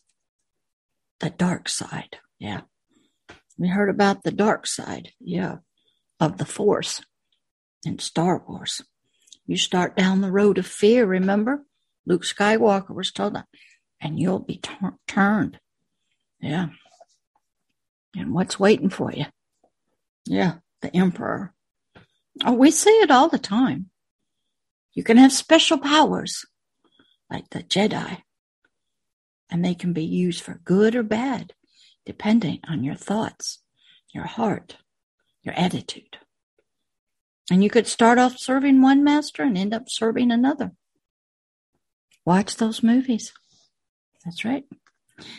[1.21, 2.17] the dark side.
[2.37, 2.61] Yeah.
[3.57, 5.13] We heard about the dark side.
[5.19, 5.57] Yeah.
[6.19, 7.01] Of the force
[7.85, 8.81] in Star Wars.
[9.47, 11.63] You start down the road of fear, remember?
[12.05, 13.45] Luke Skywalker was told that,
[14.01, 14.61] and you'll be
[15.07, 15.59] turned.
[16.41, 16.67] Yeah.
[18.15, 19.25] And what's waiting for you?
[20.25, 21.53] Yeah, the Emperor.
[22.45, 23.89] Oh, we see it all the time.
[24.93, 26.45] You can have special powers
[27.29, 28.23] like the Jedi,
[29.49, 31.53] and they can be used for good or bad,
[32.05, 33.59] depending on your thoughts,
[34.13, 34.77] your heart,
[35.43, 36.17] your attitude.
[37.51, 40.71] And you could start off serving one master and end up serving another.
[42.25, 43.33] Watch those movies.
[44.23, 44.65] That's right.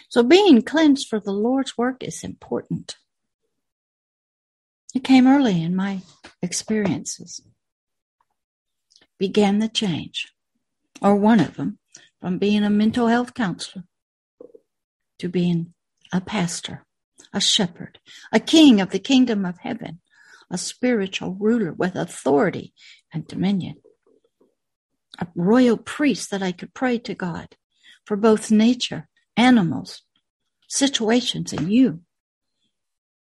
[0.09, 2.97] So being cleansed for the Lord's work is important.
[4.95, 6.01] It came early in my
[6.43, 7.41] experiences.
[9.19, 10.33] Began the change,
[11.01, 11.79] or one of them,
[12.21, 13.85] from being a mental health counselor
[15.19, 15.75] to being
[16.13, 16.85] a pastor,
[17.33, 17.99] a shepherd,
[18.33, 20.01] a king of the kingdom of heaven,
[20.51, 22.73] a spiritual ruler with authority
[23.13, 23.77] and dominion,
[25.19, 27.55] a royal priest that I could pray to God
[28.05, 29.09] for both nature
[29.41, 30.03] animals,
[30.69, 32.01] situations, and you.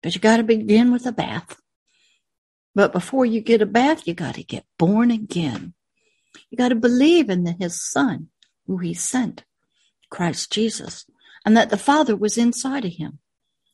[0.02, 1.57] But you got to begin with a bath.
[2.74, 5.72] But before you get a bath, you got to get born again.
[6.50, 8.28] You got to believe in the, his son
[8.66, 9.44] who he sent,
[10.11, 11.07] Christ Jesus,
[11.44, 13.18] and that the Father was inside of him,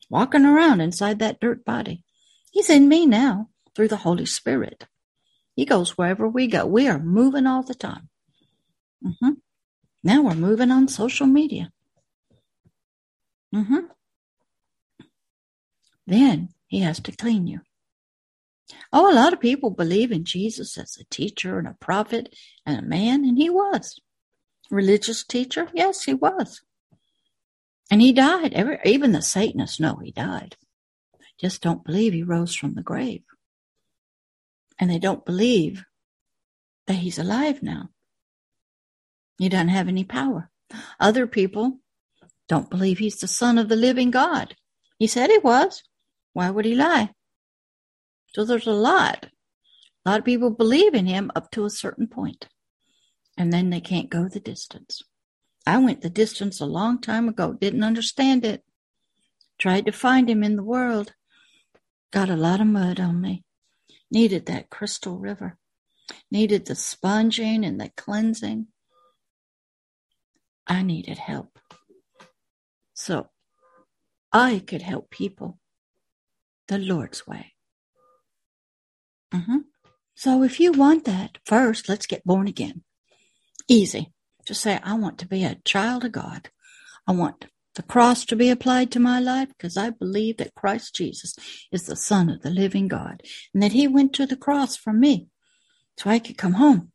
[0.09, 2.05] walking around inside that dirt body.
[2.53, 4.87] He's in me now through the Holy Spirit.
[5.57, 6.64] He goes wherever we go.
[6.66, 8.09] We are moving all the time.
[9.05, 9.33] Mm-hmm.
[10.05, 11.72] Now we're moving on social media.
[13.55, 13.87] Mm-hmm.
[16.07, 17.61] Then he has to clean you.
[18.93, 22.35] Oh, a lot of people believe in Jesus as a teacher and a prophet
[22.65, 24.01] and a man, and he was.
[24.71, 25.69] Religious teacher?
[25.75, 26.63] Yes, he was.
[27.91, 28.55] And he died.
[28.55, 30.57] Every, even the Satanists know he died.
[31.19, 33.23] They just don't believe he rose from the grave.
[34.79, 35.85] And they don't believe
[36.87, 37.91] that he's alive now.
[39.39, 40.51] He doesn't have any power.
[41.01, 41.79] Other people
[42.51, 44.57] don't believe he's the son of the living God.
[44.99, 45.85] He said he was.
[46.33, 47.11] Why would he lie?
[48.35, 49.29] So there's a lot.
[50.05, 52.49] A lot of people believe in him up to a certain point,
[53.39, 55.01] and then they can't go the distance.
[55.65, 58.65] I went the distance a long time ago, didn't understand it.
[59.57, 61.15] Tried to find him in the world.
[62.11, 63.45] Got a lot of mud on me.
[64.11, 65.57] Needed that crystal river.
[66.33, 68.67] Needed the sponging and the cleansing.
[70.67, 71.60] I needed help.
[73.01, 73.31] So
[74.31, 75.59] I could help people
[76.69, 77.55] the Lord's way.
[79.33, 79.61] Mm-hmm.
[80.15, 82.83] So if you want that, first, let's get born again.
[83.69, 84.13] Easy.
[84.47, 86.51] Just say, I want to be a child of God.
[87.07, 90.95] I want the cross to be applied to my life because I believe that Christ
[90.95, 91.35] Jesus
[91.73, 93.23] is the Son of the living God
[93.55, 95.29] and that He went to the cross for me
[95.97, 96.93] so I could come home.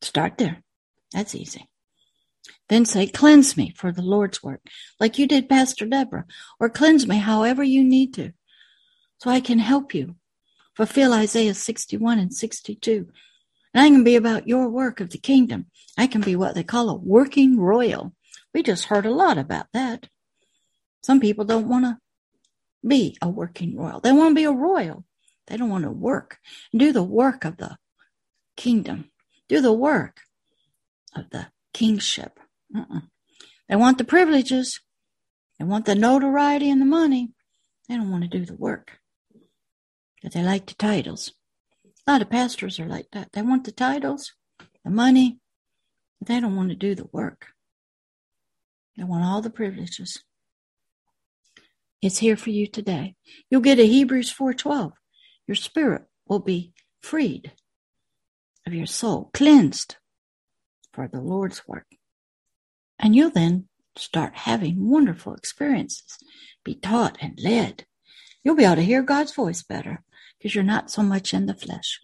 [0.00, 0.62] Start there.
[1.12, 1.68] That's easy.
[2.68, 4.60] Then say, cleanse me for the Lord's work,
[5.00, 6.26] like you did, Pastor Deborah,
[6.60, 8.32] or cleanse me however you need to,
[9.18, 10.16] so I can help you
[10.74, 13.08] fulfill Isaiah 61 and 62.
[13.74, 15.66] And I can be about your work of the kingdom.
[15.96, 18.12] I can be what they call a working royal.
[18.54, 20.08] We just heard a lot about that.
[21.02, 21.98] Some people don't want to
[22.86, 24.00] be a working royal.
[24.00, 25.04] They want to be a royal.
[25.48, 26.38] They don't want to work
[26.76, 27.76] do the work of the
[28.56, 29.10] kingdom,
[29.48, 30.20] do the work
[31.14, 32.38] of the kingship.
[32.76, 33.00] Uh-uh.
[33.68, 34.80] They want the privileges.
[35.58, 37.30] They want the notoriety and the money.
[37.88, 38.98] They don't want to do the work.
[40.22, 41.32] But they like the titles.
[42.06, 43.32] A lot of pastors are like that.
[43.32, 44.32] They want the titles,
[44.84, 45.38] the money,
[46.18, 47.46] but they don't want to do the work.
[48.96, 50.22] They want all the privileges.
[52.00, 53.14] It's here for you today.
[53.50, 54.92] You'll get a Hebrews 4:12.
[55.46, 57.52] Your spirit will be freed
[58.66, 59.96] of your soul, cleansed
[60.92, 61.86] for the Lord's work.
[62.98, 66.18] And you'll then start having wonderful experiences,
[66.64, 67.84] be taught and led.
[68.42, 70.02] You'll be able to hear God's voice better
[70.38, 72.00] because you're not so much in the flesh.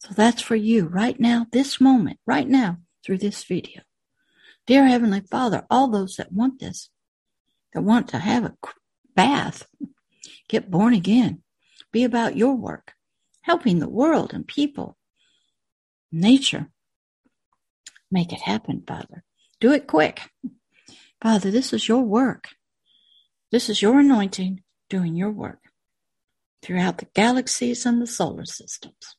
[0.00, 3.82] So that's for you right now, this moment, right now, through this video.
[4.66, 6.90] Dear Heavenly Father, all those that want this,
[7.72, 8.54] that want to have a
[9.14, 9.66] bath,
[10.48, 11.42] get born again,
[11.92, 12.94] be about your work,
[13.42, 14.96] helping the world and people,
[16.12, 16.70] nature.
[18.10, 19.24] Make it happen, Father.
[19.60, 20.20] Do it quick.
[21.22, 22.48] Father, this is your work.
[23.52, 25.60] This is your anointing doing your work
[26.62, 29.16] throughout the galaxies and the solar systems,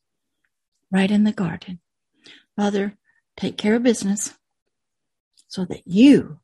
[0.90, 1.80] right in the garden.
[2.56, 2.96] Father,
[3.36, 4.34] take care of business
[5.48, 6.40] so that you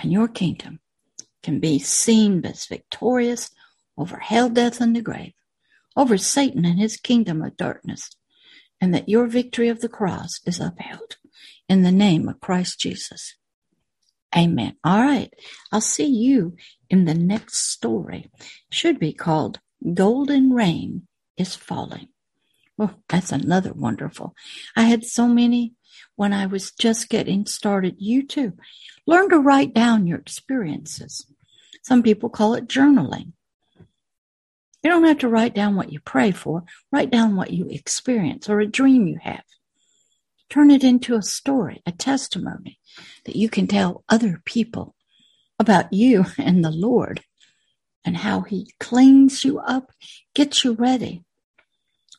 [0.00, 0.80] and your kingdom
[1.42, 3.50] can be seen as victorious
[3.96, 5.32] over hell, death, and the grave,
[5.96, 8.10] over Satan and his kingdom of darkness,
[8.80, 11.16] and that your victory of the cross is upheld
[11.68, 13.34] in the name of Christ Jesus.
[14.36, 14.76] Amen.
[14.84, 15.32] All right.
[15.72, 16.56] I'll see you
[16.90, 18.30] in the next story.
[18.70, 19.60] Should be called
[19.94, 22.08] Golden Rain is Falling.
[22.76, 24.34] Well, that's another wonderful.
[24.76, 25.74] I had so many
[26.16, 27.96] when I was just getting started.
[27.98, 28.52] You too.
[29.06, 31.26] Learn to write down your experiences.
[31.82, 33.32] Some people call it journaling.
[34.82, 36.64] You don't have to write down what you pray for.
[36.92, 39.42] Write down what you experience or a dream you have.
[40.50, 42.78] Turn it into a story, a testimony
[43.24, 44.94] that you can tell other people
[45.58, 47.22] about you and the Lord
[48.04, 49.92] and how He cleans you up,
[50.34, 51.22] gets you ready.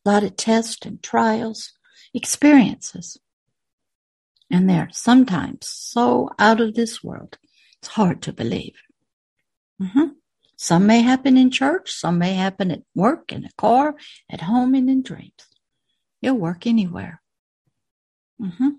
[0.05, 1.73] A lot of tests and trials,
[2.13, 3.17] experiences.
[4.51, 7.37] And they're sometimes so out of this world,
[7.79, 8.75] it's hard to believe.
[9.81, 10.09] Mm-hmm.
[10.55, 13.95] Some may happen in church, some may happen at work, in a car,
[14.29, 15.47] at home, and in dreams.
[16.21, 17.18] You'll work anywhere.
[18.41, 18.69] Mm-hmm.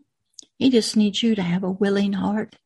[0.59, 2.57] He just needs you to have a willing heart.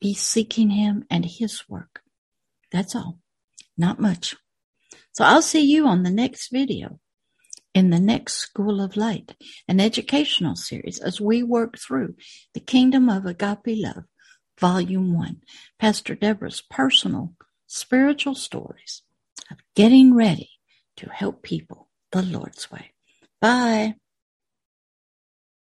[0.00, 2.00] Be seeking Him and His work.
[2.72, 3.18] That's all.
[3.76, 4.36] Not much.
[5.12, 7.00] So I'll see you on the next video
[7.74, 9.34] in the next School of Light,
[9.68, 12.14] an educational series as we work through
[12.54, 14.04] the Kingdom of Agape Love
[14.58, 15.42] Volume 1,
[15.78, 17.34] Pastor Deborah's personal
[17.66, 19.02] spiritual stories
[19.50, 20.50] of getting ready
[20.96, 22.92] to help people the Lord's way.
[23.40, 23.96] Bye.